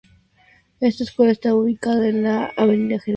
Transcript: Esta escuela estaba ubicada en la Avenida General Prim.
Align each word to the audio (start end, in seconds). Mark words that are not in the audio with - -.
Esta 0.79 1.03
escuela 1.03 1.31
estaba 1.31 1.53
ubicada 1.59 2.09
en 2.09 2.23
la 2.23 2.45
Avenida 2.57 2.99
General 2.99 2.99
Prim. 3.03 3.09